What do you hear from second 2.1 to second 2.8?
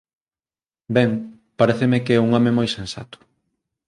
é un home moi